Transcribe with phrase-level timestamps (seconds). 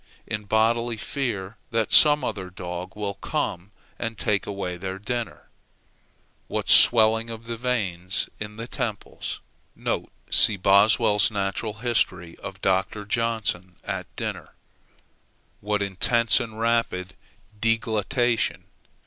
[0.25, 3.69] in bodily fear that some other dog will come
[3.99, 5.39] and take their dinner away.
[6.47, 9.41] What swelling of the veins in the temples!
[10.31, 13.05] (see Boswell's natural history of Dr.
[13.05, 14.55] Johnson at dinner;)
[15.59, 17.13] what intense and rapid
[17.59, 18.63] deglutition!